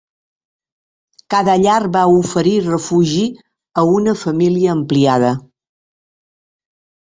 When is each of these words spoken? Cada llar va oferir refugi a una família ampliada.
Cada 1.33 1.53
llar 1.63 1.81
va 1.97 2.01
oferir 2.21 2.55
refugi 2.69 3.27
a 3.83 3.85
una 4.01 4.17
família 4.25 4.75
ampliada. 4.81 5.33